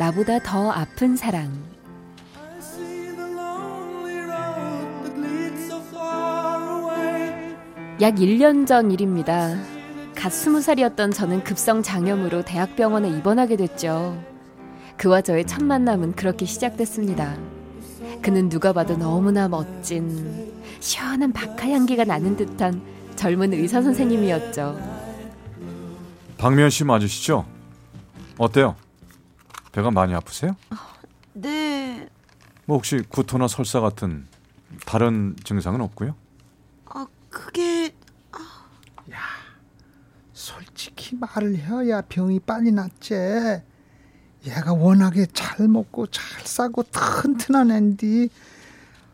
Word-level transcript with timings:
나보다 0.00 0.38
더 0.38 0.70
아픈 0.70 1.14
사랑 1.14 1.52
약 8.00 8.14
1년 8.14 8.66
전 8.66 8.90
일입니다. 8.90 9.58
갓 10.14 10.32
20살이었던 10.32 11.12
저는 11.12 11.44
급성 11.44 11.82
장염으로 11.82 12.46
대학병원에 12.46 13.10
입원하게 13.10 13.56
됐죠. 13.56 14.18
그와 14.96 15.20
저의 15.20 15.46
첫 15.46 15.62
만남은 15.62 16.12
그렇게 16.12 16.46
시작됐습니다. 16.46 17.36
그는 18.22 18.48
누가 18.48 18.72
봐도 18.72 18.96
너무나 18.96 19.48
멋진 19.48 20.50
시원한 20.80 21.30
박하 21.30 21.68
향기가 21.68 22.04
나는 22.04 22.36
듯한 22.36 22.80
젊은 23.16 23.52
의사 23.52 23.82
선생님이었죠. 23.82 24.80
박미연 26.38 26.70
씨 26.70 26.84
맞으시죠? 26.84 27.44
어때요? 28.38 28.76
배가 29.80 29.90
많이 29.90 30.14
아프세요? 30.14 30.54
네. 31.32 32.06
뭐 32.66 32.76
혹시 32.76 33.02
구토나 33.08 33.48
설사 33.48 33.80
같은 33.80 34.26
다른 34.84 35.34
증상은 35.42 35.80
없고요? 35.80 36.14
아, 36.86 37.06
그게 37.30 37.94
솔직히 40.34 41.16
말을 41.16 41.56
해야 41.56 42.02
병이 42.02 42.40
빨리 42.40 42.72
낫지. 42.72 43.14
얘가 44.46 44.72
워낙에 44.72 45.26
잘 45.32 45.68
먹고 45.68 46.06
잘 46.08 46.46
싸고 46.46 46.84
튼튼한 46.84 47.70
앤디. 47.70 48.30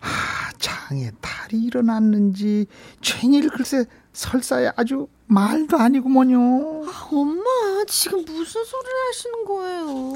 아, 0.00 0.52
장에 0.58 1.10
탈이 1.20 1.62
일어났는지 1.62 2.66
챙일 3.00 3.50
글쎄 3.50 3.84
설사에 4.12 4.70
아주 4.76 5.08
말도 5.26 5.78
아니고 5.78 6.08
뭐뇨. 6.08 6.84
아, 6.88 7.08
엄마 7.12 7.42
지금 7.86 8.24
무슨 8.24 8.64
소리를 8.64 8.92
하시는 9.08 9.44
거예요? 9.44 10.14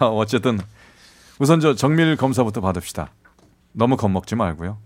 어쨌든 0.16 0.58
우선 1.38 1.60
저 1.60 1.74
정밀 1.74 2.16
검사부터 2.16 2.60
받읍시다. 2.60 3.12
너무 3.72 3.96
겁먹지 3.96 4.36
말고요. 4.36 4.78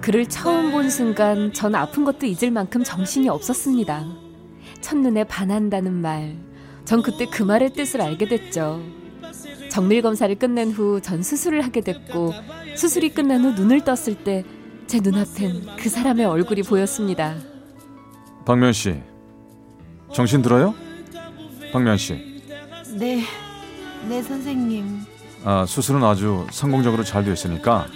그를 0.00 0.26
처음 0.26 0.72
본 0.72 0.88
순간 0.88 1.52
전 1.52 1.74
아픈 1.74 2.04
것도 2.04 2.26
잊을 2.26 2.50
만큼 2.50 2.82
정신이 2.82 3.28
없었습니다. 3.28 4.06
첫눈에 4.80 5.24
반한다는 5.24 5.92
말. 5.92 6.36
전 6.84 7.02
그때 7.02 7.26
그 7.26 7.42
말의 7.42 7.74
뜻을 7.74 8.00
알게 8.00 8.26
됐죠. 8.26 8.80
정밀 9.78 10.02
검사를 10.02 10.34
끝낸 10.34 10.72
후 10.72 11.00
전 11.00 11.22
수술을 11.22 11.60
하게 11.64 11.82
됐고 11.82 12.34
수술이 12.74 13.10
끝난 13.10 13.44
후 13.44 13.52
눈을 13.52 13.82
떴을 13.82 14.16
때 14.24 14.44
제 14.88 14.98
눈앞엔 15.00 15.76
그 15.78 15.88
사람의 15.90 16.24
얼굴이 16.24 16.62
보였습니다. 16.62 17.34
박미연 18.46 18.72
씨, 18.72 18.94
정신 20.14 20.40
들어요? 20.40 20.74
박미연 21.74 21.98
씨, 21.98 22.14
네. 22.96 23.22
네, 24.08 24.22
선생님. 24.22 25.00
아, 25.44 25.66
수술은 25.66 26.02
아주 26.02 26.46
성공적으로 26.50 27.04
잘 27.04 27.22
됐으니까 27.22 27.86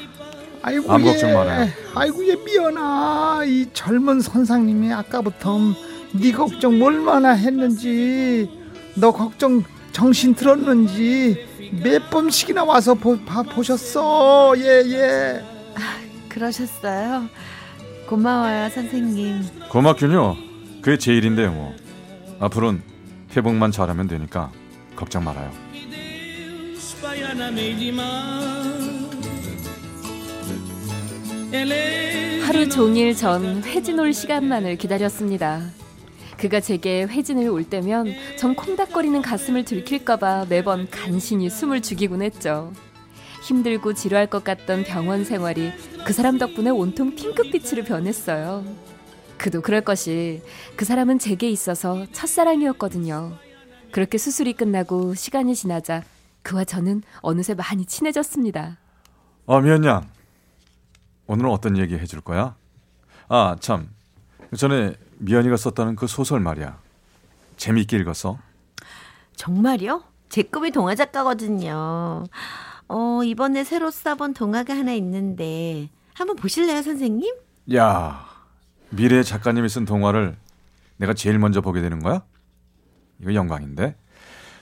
아이고 0.61 0.93
아무 0.93 1.07
얘. 1.07 1.13
걱정 1.13 1.33
말아요. 1.33 1.69
아이고 1.95 2.29
얘 2.29 2.37
미연아. 2.37 3.41
이 3.47 3.67
젊은 3.73 4.21
선상님이 4.21 4.93
아까부터 4.93 5.59
네 6.13 6.31
걱정 6.31 6.81
얼마나 6.83 7.31
했는지 7.31 8.51
너 8.97 9.11
걱정 9.13 9.65
정신 9.93 10.35
들었는지 10.35 11.47
몇 11.73 12.11
번씩이나 12.11 12.65
와서 12.65 12.95
보, 12.95 13.19
봐, 13.25 13.43
보셨어. 13.43 14.55
예 14.59 14.83
예. 14.87 15.45
그러셨어요? 16.29 17.29
고마워요, 18.07 18.69
선생님. 18.71 19.43
고맙군요. 19.71 20.37
그게 20.83 20.99
제 20.99 21.15
일인데요, 21.15 21.53
뭐. 21.53 21.75
앞으로는 22.41 22.83
회복만 23.35 23.71
잘하면 23.73 24.09
되니까 24.09 24.51
걱정 24.97 25.25
말아요. 25.25 25.51
하루 32.45 32.69
종일 32.69 33.15
전 33.17 33.63
회진 33.65 33.99
올 33.99 34.13
시간만을 34.13 34.77
기다렸습니다. 34.77 35.63
그가 36.43 36.59
제게 36.59 37.05
회진을 37.05 37.49
올 37.49 37.63
때면 37.63 38.17
전 38.37 38.57
콩닥거리는 38.57 39.23
가슴을 39.23 39.65
들킬까봐 39.65 40.47
매번 40.49 40.91
간신히 40.91 41.49
숨을 41.49 41.83
죽이곤 41.83 42.21
했죠. 42.21 42.73
힘들고 43.45 43.95
지루할 43.95 44.27
것 44.27 44.43
같던 44.43 44.83
병원 44.83 45.25
생활이 45.25 45.71
그 46.05 46.13
사람 46.13 46.39
덕분에 46.39 46.71
온통 46.71 47.15
핑크빛으로 47.15 47.85
변했어요. 47.85 48.65
그도 49.39 49.61
그럴 49.61 49.83
것이 49.83 50.43
그 50.75 50.85
사람은 50.85 51.21
제게 51.21 51.49
있어서 51.49 52.07
첫사랑이었거든요. 52.11 53.37
그렇게 53.93 54.19
수술이 54.19 54.55
끝나고 54.55 55.15
시간이 55.15 55.55
지나자 55.55 56.03
그와 56.43 56.65
저는 56.65 57.03
어느새 57.21 57.55
많이 57.55 57.87
친해졌습니다. 57.87 58.79
아, 59.47 59.61
미연 59.61 59.85
양. 59.85 60.09
오늘은 61.29 61.49
어떤 61.49 61.79
얘기 61.79 61.95
해줄 61.95 62.21
거야? 62.21 62.57
아, 63.29 63.55
참. 63.61 63.91
전에 64.57 64.95
미연이가 65.19 65.57
썼다는 65.57 65.97
그 65.97 66.07
소설 66.07 66.41
말이야. 66.41 66.79
재미있게 67.57 67.97
읽었어? 67.99 68.39
정말요? 69.37 70.03
제 70.29 70.43
꿈이 70.43 70.71
동화 70.71 70.95
작가거든요. 70.95 72.25
어, 72.89 73.21
이번에 73.25 73.65
새로 73.65 73.91
써본 73.91 74.35
동화가 74.35 74.77
하나 74.77 74.93
있는데 74.95 75.89
한번 76.15 76.37
보실래요, 76.37 76.83
선생님? 76.83 77.35
야, 77.75 78.27
미래의 78.91 79.25
작가님이 79.25 79.69
쓴 79.69 79.85
동화를 79.85 80.37
내가 80.97 81.15
제일 81.15 81.39
먼저 81.39 81.61
보게 81.61 81.81
되는 81.81 82.01
거야? 82.01 82.23
이거 83.21 83.35
영광인데. 83.35 83.97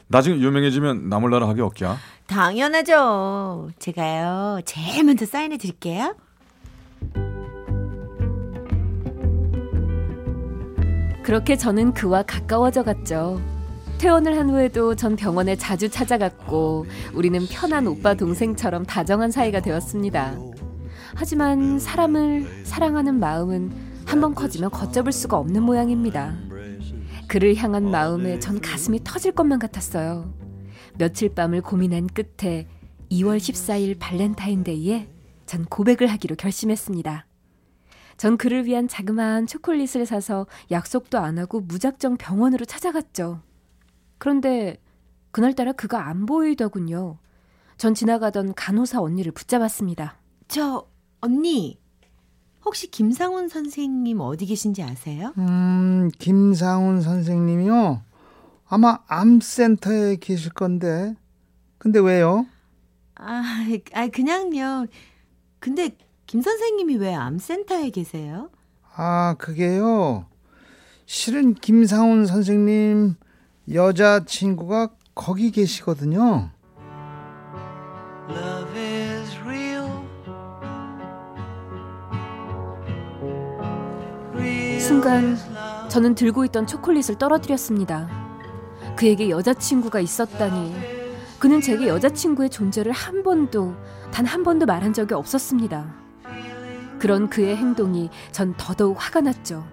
나중에 0.08 0.38
유명해지면 0.40 1.08
나몰라라 1.08 1.48
하기 1.50 1.60
없냐? 1.60 1.96
당연하죠. 2.26 3.70
제가요, 3.78 4.60
제일 4.64 5.04
먼저 5.04 5.24
사인해 5.26 5.56
드릴게요. 5.56 6.16
그렇게 11.30 11.56
저는 11.56 11.94
그와 11.94 12.24
가까워져 12.24 12.82
갔죠. 12.82 13.40
퇴원을 13.98 14.36
한 14.36 14.50
후에도 14.50 14.96
전 14.96 15.14
병원에 15.14 15.54
자주 15.54 15.88
찾아갔고 15.88 16.86
우리는 17.14 17.46
편한 17.46 17.86
오빠 17.86 18.14
동생처럼 18.14 18.84
다정한 18.84 19.30
사이가 19.30 19.60
되었습니다. 19.60 20.36
하지만 21.14 21.78
사람을 21.78 22.64
사랑하는 22.64 23.20
마음은 23.20 23.70
한 24.06 24.20
번 24.20 24.34
커지면 24.34 24.70
걷잡을 24.70 25.12
수가 25.12 25.38
없는 25.38 25.62
모양입니다. 25.62 26.34
그를 27.28 27.54
향한 27.54 27.88
마음에 27.92 28.40
전 28.40 28.60
가슴이 28.60 29.02
터질 29.04 29.30
것만 29.30 29.60
같았어요. 29.60 30.34
며칠 30.98 31.32
밤을 31.32 31.60
고민한 31.60 32.08
끝에 32.08 32.66
2월 33.08 33.36
14일 33.36 34.00
발렌타인데이에 34.00 35.08
전 35.46 35.64
고백을 35.64 36.08
하기로 36.08 36.34
결심했습니다. 36.34 37.29
전 38.20 38.36
그를 38.36 38.66
위한 38.66 38.86
자그마한 38.86 39.46
초콜릿을 39.46 40.04
사서 40.04 40.46
약속도 40.70 41.16
안 41.16 41.38
하고 41.38 41.58
무작정 41.58 42.18
병원으로 42.18 42.66
찾아갔죠. 42.66 43.40
그런데 44.18 44.76
그날따라 45.30 45.72
그가 45.72 46.06
안 46.06 46.26
보이더군요. 46.26 47.16
전 47.78 47.94
지나가던 47.94 48.52
간호사 48.52 49.00
언니를 49.00 49.32
붙잡았습니다. 49.32 50.18
저, 50.48 50.86
언니. 51.22 51.80
혹시 52.62 52.90
김상훈 52.90 53.48
선생님 53.48 54.20
어디 54.20 54.44
계신지 54.44 54.82
아세요? 54.82 55.32
음, 55.38 56.10
김상훈 56.18 57.00
선생님이요. 57.00 58.02
아마 58.68 58.98
암센터에 59.06 60.16
계실 60.16 60.52
건데. 60.52 61.16
근데 61.78 61.98
왜요? 61.98 62.44
아, 63.14 63.64
아 63.94 64.08
그냥요. 64.08 64.84
근데 65.58 65.96
김 66.30 66.42
선생님이 66.42 66.94
왜 66.98 67.12
암센터에 67.12 67.90
계세요? 67.90 68.50
아, 68.94 69.34
그게요. 69.36 70.26
실은 71.04 71.54
김상훈 71.54 72.24
선생님 72.24 73.16
여자친구가 73.74 74.90
거기 75.16 75.50
계시거든요. 75.50 76.50
Love 78.30 78.80
is 78.80 79.36
real. 79.40 79.90
순간 84.78 85.36
저는 85.88 86.14
들고 86.14 86.44
있던 86.44 86.68
초콜릿을 86.68 87.18
떨어뜨렸습니다. 87.18 88.08
그에게 88.96 89.30
여자친구가 89.30 89.98
있었다니. 89.98 90.76
그는 91.40 91.60
제게 91.60 91.88
여자친구의 91.88 92.50
존재를 92.50 92.92
한 92.92 93.24
번도, 93.24 93.74
단 94.12 94.26
한 94.26 94.44
번도 94.44 94.66
말한 94.66 94.92
적이 94.92 95.14
없었습니다. 95.14 95.98
그런 97.00 97.28
그의 97.30 97.56
행동이 97.56 98.10
전 98.30 98.54
더더욱 98.56 98.96
화가 98.98 99.22
났죠. 99.22 99.66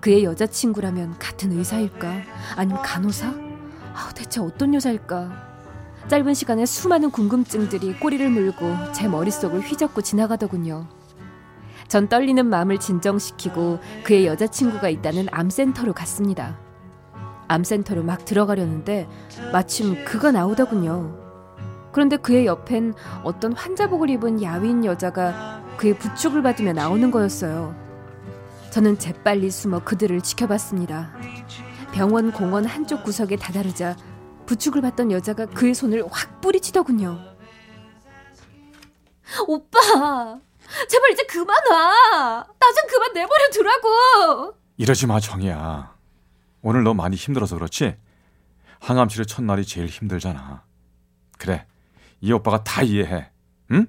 그의 0.00 0.24
여자친구라면 0.24 1.18
같은 1.18 1.52
의사일까? 1.52 2.22
아니면 2.56 2.82
간호사? 2.82 3.28
아, 3.94 4.10
대체 4.14 4.40
어떤 4.40 4.74
여자일까? 4.74 5.54
짧은 6.08 6.34
시간에 6.34 6.66
수많은 6.66 7.10
궁금증들이 7.10 7.94
꼬리를 7.98 8.28
물고 8.28 8.74
제 8.92 9.08
머릿속을 9.08 9.60
휘젓고 9.60 10.02
지나가더군요. 10.02 10.86
전 11.88 12.08
떨리는 12.08 12.44
마음을 12.44 12.78
진정시키고 12.78 13.78
그의 14.02 14.26
여자친구가 14.26 14.88
있다는 14.88 15.28
암센터로 15.30 15.94
갔습니다. 15.94 16.58
암센터로 17.48 18.02
막 18.02 18.24
들어가려는데 18.24 19.08
마침 19.52 20.04
그가 20.04 20.32
나오더군요. 20.32 21.16
그런데 21.92 22.16
그의 22.16 22.46
옆엔 22.46 22.94
어떤 23.22 23.52
환자복을 23.52 24.10
입은 24.10 24.42
야윈 24.42 24.84
여자가 24.84 25.63
그의 25.76 25.98
부축을 25.98 26.42
받으며 26.42 26.72
나오는 26.72 27.10
거였어요. 27.10 27.74
저는 28.70 28.98
재빨리 28.98 29.50
숨어 29.50 29.80
그들을 29.84 30.20
지켜봤습니다. 30.20 31.12
병원 31.92 32.32
공원 32.32 32.64
한쪽 32.64 33.04
구석에 33.04 33.36
다다르자 33.36 33.96
부축을 34.46 34.82
받던 34.82 35.12
여자가 35.12 35.46
그의 35.46 35.74
손을 35.74 36.04
확 36.10 36.40
뿌리치더군요. 36.40 37.18
오빠, 39.46 39.78
제발 40.88 41.10
이제 41.12 41.24
그만 41.26 41.56
와. 41.70 42.44
나 42.58 42.72
좀 42.72 42.88
그만 42.90 43.12
내버려 43.14 43.50
두라고. 43.52 44.54
이러지 44.76 45.06
마, 45.06 45.20
정이야. 45.20 45.94
오늘 46.62 46.82
너 46.82 46.94
많이 46.94 47.16
힘들어서 47.16 47.56
그렇지? 47.56 47.96
항암 48.80 49.08
치료 49.08 49.24
첫날이 49.24 49.64
제일 49.64 49.86
힘들잖아. 49.86 50.62
그래, 51.38 51.66
이 52.20 52.32
오빠가 52.32 52.62
다 52.64 52.82
이해해. 52.82 53.30
응? 53.72 53.86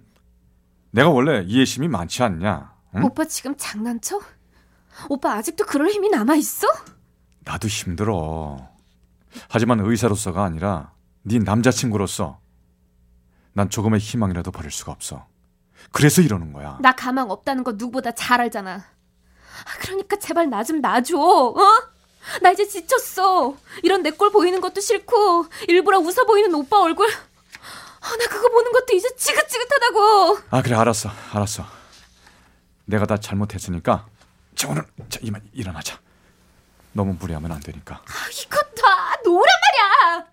내가 0.96 1.10
원래 1.10 1.44
이해심이 1.46 1.90
많지 1.90 2.24
않냐? 2.24 2.74
응? 2.96 3.04
오빠 3.04 3.26
지금 3.26 3.54
장난쳐? 3.58 4.18
오빠 5.10 5.34
아직도 5.34 5.66
그럴 5.66 5.90
힘이 5.90 6.08
남아 6.10 6.36
있어? 6.36 6.70
나도 7.42 7.68
힘들어. 7.68 8.70
하지만 9.50 9.82
의사로서가 9.82 10.42
아니라 10.46 10.94
네 11.24 11.38
남자친구로서 11.40 12.40
난 13.52 13.70
조금의 13.70 14.00
희망이라도 14.00 14.52
버릴 14.52 14.72
수가 14.72 14.94
없어. 14.94 15.28
그래서 15.92 16.22
이러는 16.22 16.54
거야. 16.54 16.78
나 16.82 16.94
가망 16.94 17.30
없다는 17.30 17.66
거 17.66 17.74
누구보다 17.74 18.12
잘 18.14 18.40
알잖아. 18.40 18.76
아, 18.78 19.78
그러니까 19.82 20.16
제발 20.16 20.50
나 20.50 20.64
좀 20.64 20.80
놔줘. 20.80 21.18
어? 21.20 21.60
나 22.42 22.52
이제 22.52 22.66
지쳤어. 22.66 23.58
이런 23.84 24.02
내 24.02 24.12
꼴 24.12 24.32
보이는 24.32 24.62
것도 24.62 24.80
싫고 24.80 25.48
일부러 25.68 26.00
웃어 26.00 26.24
보이는 26.26 26.54
오빠 26.56 26.80
얼굴. 26.82 27.06
아, 28.06 28.16
나 28.18 28.28
그거 28.28 28.48
보는 28.50 28.72
것도 28.72 28.94
이제 28.96 29.10
지긋지긋하다고. 29.16 30.40
아 30.52 30.62
그래 30.62 30.76
알았어 30.76 31.10
알았어. 31.34 31.66
내가 32.86 33.06
다 33.08 33.18
잘못했으니까 33.18 34.06
자 34.56 34.68
오늘 34.70 34.84
자 35.10 35.20
이만 35.24 35.42
일어나자. 35.54 36.00
너무 36.94 37.14
무리하면 37.20 37.52
안 37.52 37.60
되니까. 37.60 37.96
아, 37.96 38.30
이거 38.32 38.58
다 38.62 39.16
노란 39.24 39.46
말이야. 39.64 40.28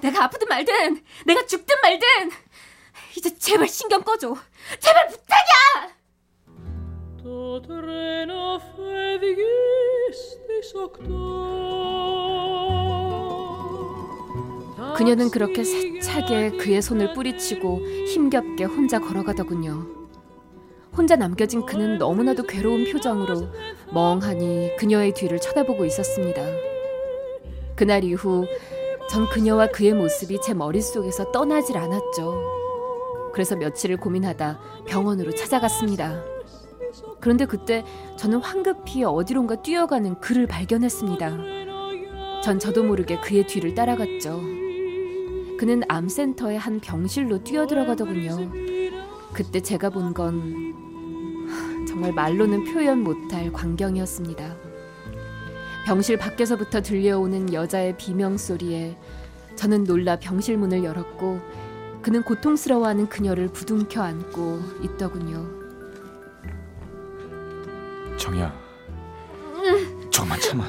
내가 0.00 0.24
아프든 0.24 0.48
말든, 0.48 1.04
내가 1.26 1.46
죽든 1.46 1.76
말든, 1.82 2.32
이제 3.16 3.38
제발 3.38 3.68
신경 3.68 4.02
꺼줘. 4.02 4.34
제발 4.80 5.06
부탁이야. 5.08 5.94
그녀는 15.00 15.30
그렇게 15.30 15.64
세차게 15.64 16.58
그의 16.58 16.82
손을 16.82 17.14
뿌리치고 17.14 17.80
힘겹게 18.06 18.64
혼자 18.64 18.98
걸어가더군요. 18.98 19.86
혼자 20.94 21.16
남겨진 21.16 21.64
그는 21.64 21.96
너무나도 21.96 22.42
괴로운 22.42 22.84
표정으로 22.92 23.48
멍하니 23.94 24.76
그녀의 24.76 25.14
뒤를 25.14 25.40
쳐다보고 25.40 25.86
있었습니다. 25.86 26.42
그날 27.76 28.04
이후 28.04 28.44
전 29.08 29.26
그녀와 29.30 29.68
그의 29.68 29.94
모습이 29.94 30.38
제 30.42 30.52
머릿속에서 30.52 31.32
떠나질 31.32 31.78
않았죠. 31.78 32.34
그래서 33.32 33.56
며칠을 33.56 33.96
고민하다 33.96 34.60
병원으로 34.86 35.34
찾아갔습니다. 35.34 36.22
그런데 37.20 37.46
그때 37.46 37.86
저는 38.18 38.40
황급히 38.40 39.04
어디론가 39.04 39.62
뛰어가는 39.62 40.20
그를 40.20 40.46
발견했습니다. 40.46 41.38
전 42.44 42.58
저도 42.58 42.84
모르게 42.84 43.18
그의 43.22 43.46
뒤를 43.46 43.74
따라갔죠. 43.74 44.59
그는 45.60 45.82
암센터의 45.88 46.58
한 46.58 46.80
병실로 46.80 47.44
뛰어들어가더군요. 47.44 48.50
그때 49.34 49.60
제가 49.60 49.90
본 49.90 50.14
건 50.14 51.84
정말 51.86 52.14
말로는 52.14 52.64
표현 52.72 53.02
못할 53.02 53.52
광경이었습니다. 53.52 54.56
병실 55.84 56.16
밖에서부터 56.16 56.80
들려오는 56.80 57.52
여자의 57.52 57.94
비명 57.98 58.38
소리에 58.38 58.96
저는 59.54 59.84
놀라 59.84 60.16
병실 60.16 60.56
문을 60.56 60.82
열었고 60.82 61.42
그는 62.00 62.22
고통스러워하는 62.22 63.10
그녀를 63.10 63.48
부둥켜 63.48 64.00
안고 64.00 64.60
있더군요. 64.84 65.46
정이야. 68.16 68.50
조금만 70.10 70.40
참아. 70.40 70.64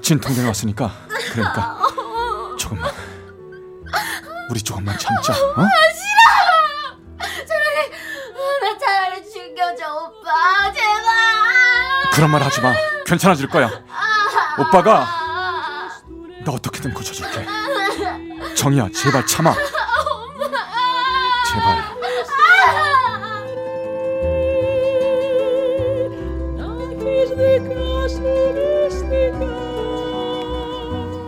진통제 0.00 0.44
왔으니까 0.44 0.90
그러니까 1.32 1.78
조금만. 2.58 2.90
우리 4.52 4.60
조금만 4.60 4.98
참자. 4.98 5.32
어? 5.32 5.62
나 8.60 8.78
차라리 8.78 9.24
죽여줘 9.24 9.94
오빠 9.94 10.70
제발. 10.70 12.10
그런 12.12 12.30
말 12.30 12.42
하지 12.42 12.60
마. 12.60 12.74
괜찮아질 13.06 13.48
거야. 13.48 13.70
오빠가 14.58 15.08
너 16.44 16.52
어떻게든 16.52 16.92
고쳐줄게. 16.92 17.46
정이야, 18.54 18.90
제발 18.94 19.26
참아. 19.26 19.54
제발. 21.48 21.82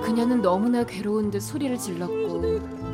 그녀는 0.04 0.43
너무나 0.43 0.85
괴로운 0.85 1.31
듯 1.31 1.40
소리를 1.40 1.78
질렀고 1.78 2.85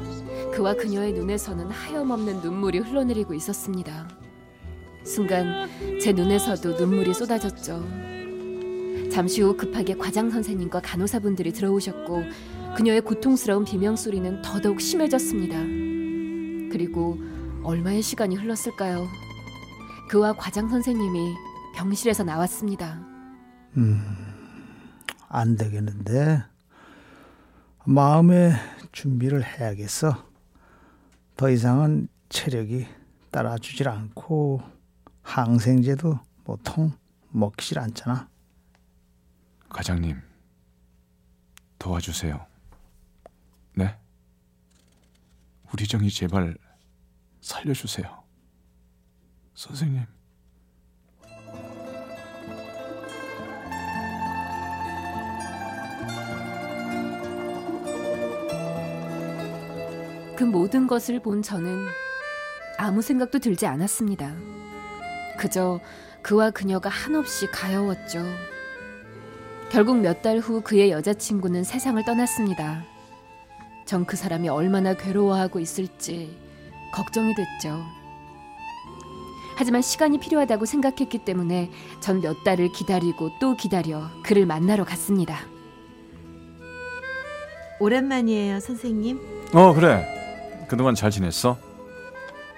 그와 0.61 0.75
그녀의 0.75 1.15
눈에서는 1.15 1.71
하염없는 1.71 2.43
눈물이 2.43 2.81
흘러내리고 2.81 3.33
있었습니다. 3.33 4.07
순간 5.05 5.71
제 5.99 6.13
눈에서도 6.13 6.77
눈물이 6.77 7.15
쏟아졌죠. 7.15 7.83
잠시 9.11 9.41
후 9.41 9.57
급하게 9.57 9.97
과장 9.97 10.29
선생님과 10.29 10.83
간호사분들이 10.83 11.55
들어오셨고 11.55 12.25
그녀의 12.77 13.01
고통스러운 13.01 13.65
비명 13.65 13.97
소리는 13.97 14.43
더더욱 14.43 14.83
심해졌습니다. 14.83 15.61
그리고 16.71 17.17
얼마의 17.63 18.03
시간이 18.03 18.37
흘렀을까요? 18.37 19.07
그와 20.11 20.35
과장 20.35 20.69
선생님이 20.69 21.37
병실에서 21.75 22.23
나왔습니다. 22.23 23.01
안 25.27 25.57
되겠는데 25.57 26.43
마음의 27.87 28.53
준비를 28.93 29.43
해야겠어. 29.43 30.30
더 31.41 31.49
이상은 31.49 32.07
체력이 32.29 32.87
따라주질 33.31 33.89
않고 33.89 34.61
항생제도 35.23 36.21
보통 36.45 36.93
먹히질 37.31 37.79
않잖아. 37.79 38.29
과장님, 39.71 40.21
도와주세요. 41.79 42.47
네? 43.73 43.99
우리 45.73 45.87
정이 45.87 46.11
제발 46.11 46.59
살려주세요. 47.41 48.23
선생님. 49.55 50.20
그 60.41 60.45
모든 60.47 60.87
것을 60.87 61.21
본 61.21 61.43
저는 61.43 61.85
아무 62.79 63.03
생각도 63.03 63.41
들지 63.41 63.67
않았습니다. 63.67 64.35
그저 65.37 65.81
그와 66.23 66.51
그녀가 66.51 66.89
한없이 66.89 67.47
가여웠죠. 67.49 68.25
결국 69.71 69.99
몇 69.99 70.23
달 70.23 70.39
후 70.39 70.63
그의 70.63 70.91
여자친구는 70.93 71.63
세상을 71.63 72.03
떠났습니다. 72.07 72.85
전 73.85 74.07
그 74.07 74.17
사람이 74.17 74.49
얼마나 74.49 74.95
괴로워하고 74.95 75.61
있을지 75.61 76.35
걱정이 76.95 77.35
됐죠. 77.35 77.79
하지만 79.57 79.83
시간이 79.83 80.21
필요하다고 80.21 80.65
생각했기 80.65 81.19
때문에 81.19 81.71
전 82.01 82.23
몇 82.23 82.43
달을 82.45 82.73
기다리고 82.73 83.29
또 83.43 83.57
기다려 83.59 84.05
그를 84.25 84.47
만나러 84.47 84.85
갔습니다. 84.87 85.39
오랜만이에요, 87.79 88.59
선생님. 88.61 89.21
어 89.53 89.75
그래. 89.75 90.20
그동안 90.71 90.95
잘 90.95 91.11
지냈어? 91.11 91.59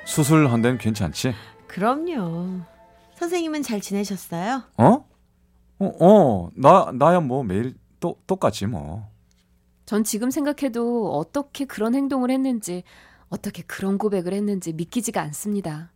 수술한 0.05 0.61
데는 0.61 0.77
괜찮지? 0.77 1.33
그럼요. 1.67 2.61
선생님은 3.15 3.63
잘 3.63 3.81
지내셨어요? 3.81 4.65
어? 4.77 5.09
어, 5.79 5.87
어, 5.99 6.51
나, 6.55 6.93
나야 6.93 7.21
뭐 7.21 7.43
매일 7.43 7.75
또, 8.01 8.21
똑같지 8.27 8.67
뭐. 8.67 9.11
전 9.87 10.05
지금 10.05 10.31
생각해도 10.31 11.17
어떻게 11.17 11.65
그런 11.65 11.95
행동을 11.95 12.31
했는지, 12.31 12.83
어떻게 13.31 13.63
그런 13.63 13.97
고백을 13.97 14.35
했는지 14.35 14.75
믿기지가 14.75 15.23
않습니다. 15.23 15.91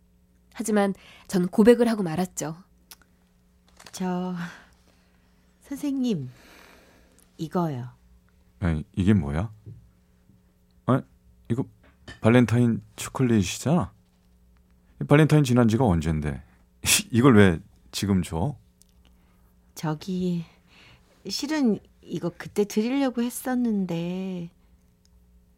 하지만 0.55 0.95
전 1.27 1.47
고백을 1.47 1.87
하고 1.87 2.01
말았죠. 2.01 2.55
저 3.91 4.33
선생님 5.61 6.31
이거요. 7.37 7.89
아니, 8.59 8.83
이게 8.95 9.13
뭐야? 9.13 9.51
아, 10.87 11.03
이거 11.47 11.63
발렌타인 12.27 12.81
초콜릿이잖아. 12.97 13.93
발렌타인 15.07 15.45
지난 15.45 15.69
지가 15.69 15.85
언젠데. 15.85 16.43
이걸 17.09 17.37
왜 17.37 17.59
지금 17.93 18.21
줘? 18.21 18.57
저기 19.75 20.43
실은 21.29 21.79
이거 22.01 22.29
그때 22.37 22.65
드리려고 22.65 23.21
했었는데 23.23 24.49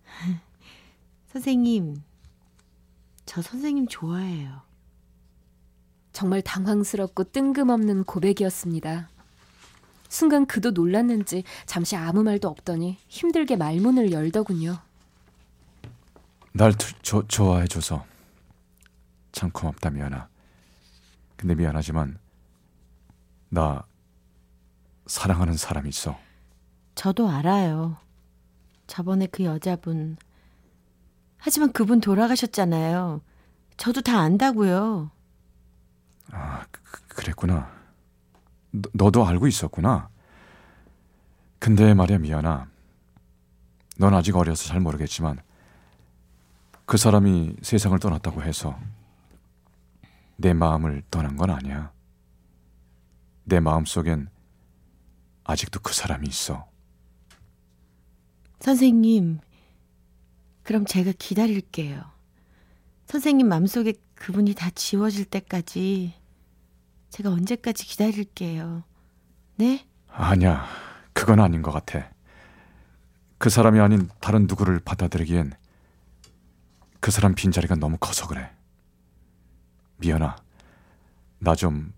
선생님 1.34 2.04
저 3.26 3.42
선생님 3.42 3.88
좋아해요. 3.88 4.62
정말 6.14 6.44
당황스럽고 6.44 7.24
뜬금없는 7.32 8.04
고백이었습니다. 8.04 9.10
순간 10.08 10.46
그도 10.46 10.70
놀랐는지 10.70 11.46
잠시 11.66 11.96
아무 11.96 12.22
말도 12.22 12.48
없더니 12.48 13.00
힘들게 13.08 13.56
말문을 13.56 14.12
열더군요. 14.12 14.89
날 16.54 16.74
두- 16.74 16.94
조, 17.02 17.28
좋아해줘서 17.28 18.06
참 19.32 19.52
고맙다 19.52 19.90
미안아. 19.92 20.28
근데 21.36 21.56
미안하지만 21.56 22.20
나 23.50 23.86
사랑하는 25.08 25.56
사람이 25.56 25.90
있어. 25.90 26.20
저도 26.96 27.30
알아요. 27.30 27.98
저번에 28.88 29.28
그 29.28 29.44
여자분 29.46 30.18
하지만 31.38 31.72
그분 31.72 32.02
돌아가셨잖아요. 32.02 33.22
저도 33.78 34.02
다 34.02 34.20
안다고요. 34.20 35.10
아, 36.32 36.66
그- 36.72 36.82
그- 36.84 37.08
그랬구나. 37.16 37.72
너, 38.72 38.90
너도 38.94 39.26
알고 39.26 39.48
있었구나. 39.48 40.10
근데 41.60 41.94
말이야 41.94 42.18
미안아. 42.20 42.70
넌 43.98 44.14
아직 44.14 44.36
어려서 44.36 44.68
잘 44.68 44.80
모르겠지만 44.80 45.40
그 46.90 46.98
사람이 46.98 47.58
세상을 47.62 48.00
떠났다고 48.00 48.42
해서 48.42 48.76
내 50.38 50.54
마음을 50.54 51.04
떠난 51.12 51.38
건 51.38 51.52
아니야. 51.52 51.92
내 53.44 53.60
마음 53.60 53.86
속엔 53.86 54.28
아직도 55.44 55.82
그 55.82 55.94
사람이 55.94 56.28
있어. 56.28 56.68
선생님, 58.60 59.38
그럼 60.64 60.88
제가 60.88 61.14
기다릴게요. 61.20 62.04
선생님 63.06 63.48
마음속에 63.48 63.94
그분이 64.16 64.56
다 64.56 64.72
지워질 64.72 65.26
때까지 65.26 66.16
제가 67.12 67.30
언제까지 67.30 67.86
기다릴게요. 67.86 68.84
네? 69.58 69.88
아니야, 70.08 70.66
그건 71.14 71.40
아닌 71.40 71.62
것 71.62 71.70
같아. 71.70 72.10
그 73.38 73.52
사람이 73.52 73.80
아닌 73.80 74.10
다른 74.20 74.48
누구를 74.48 74.80
받아들이기엔 74.80 75.59
그 77.00 77.12
사람 77.12 77.34
빈자리가 77.34 77.76
너무 77.76 77.98
커서 77.98 78.28
그래. 78.28 78.52
미연아, 79.98 80.36
나 81.40 81.56
좀 81.56 81.94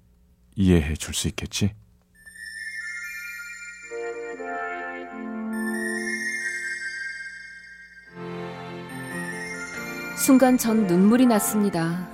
이해해 0.56 0.96
줄 0.96 1.14
수 1.14 1.28
있겠지? 1.28 1.74
순간 10.18 10.58
전 10.58 10.86
눈물이 10.88 11.26
났습니다. 11.26 12.08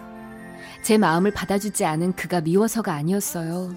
제 0.81 0.97
마음을 0.97 1.31
받아주지 1.31 1.85
않은 1.85 2.13
그가 2.13 2.41
미워서가 2.41 2.93
아니었어요. 2.93 3.75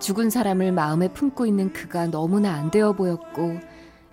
죽은 0.00 0.30
사람을 0.30 0.72
마음에 0.72 1.12
품고 1.12 1.46
있는 1.46 1.72
그가 1.72 2.06
너무나 2.06 2.54
안 2.54 2.70
되어 2.70 2.92
보였고, 2.92 3.60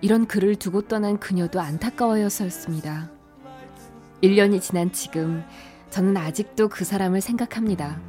이런 0.02 0.28
그를 0.28 0.56
두고 0.56 0.88
떠난 0.88 1.20
그녀도 1.20 1.62
안타까워였었습니다. 1.62 3.19
1년이 4.22 4.62
지난 4.62 4.92
지금, 4.92 5.44
저는 5.90 6.18
아직도 6.18 6.70
그 6.70 6.84
사람을 6.86 7.22
생각합니다. 7.22 8.00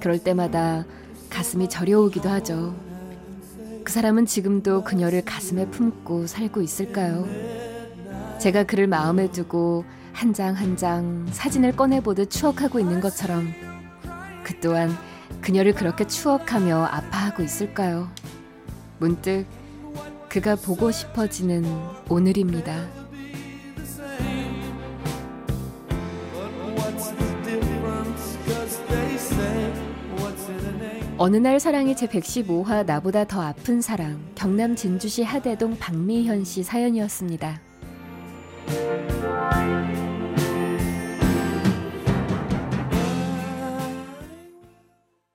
그럴 0.00 0.18
때마다 0.18 0.84
가슴이 1.30 1.68
저려오기도 1.68 2.28
하죠. 2.28 2.74
그 3.84 3.92
사람은 3.92 4.26
지금도 4.26 4.84
그녀를 4.84 5.22
가슴에 5.24 5.66
품고 5.66 6.26
살고 6.26 6.62
있을까요? 6.62 7.26
제가 8.38 8.64
그를 8.64 8.86
마음에 8.86 9.30
두고 9.30 9.84
한 10.12 10.32
장 10.34 10.54
한 10.56 10.76
장 10.76 11.26
사진을 11.30 11.76
꺼내보듯 11.76 12.30
추억하고 12.30 12.80
있는 12.80 13.00
것처럼 13.00 13.52
그 14.42 14.58
또한 14.60 14.90
그녀를 15.40 15.72
그렇게 15.74 16.06
추억하며 16.06 16.84
아파하고 16.86 17.42
있을까요? 17.42 18.08
문득 18.98 19.46
그가 20.28 20.56
보고 20.56 20.90
싶어지는 20.90 21.64
오늘입니다. 22.08 22.99
어느 31.22 31.36
날 31.36 31.60
사랑의 31.60 31.94
제 31.96 32.06
115화 32.06 32.86
나보다 32.86 33.26
더 33.26 33.42
아픈 33.42 33.82
사랑 33.82 34.18
경남 34.34 34.74
진주시 34.74 35.22
하대동 35.22 35.76
박미현 35.76 36.44
씨 36.44 36.62
사연이었습니다. 36.62 37.60